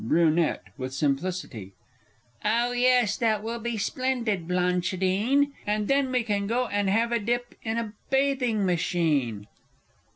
Br. 0.03 0.31
(with 0.79 0.95
simplicity). 0.95 1.73
Oh, 2.43 2.71
yes, 2.71 3.17
that 3.17 3.43
will 3.43 3.59
be 3.59 3.77
splendid, 3.77 4.47
Blanchidine, 4.47 5.51
And 5.67 5.87
then 5.87 6.11
we 6.11 6.23
can 6.23 6.47
go 6.47 6.65
and 6.65 6.89
have 6.89 7.11
a 7.11 7.19
dip 7.19 7.53
in 7.61 7.77
a 7.77 7.93
bathing 8.09 8.65
machine! 8.65 9.45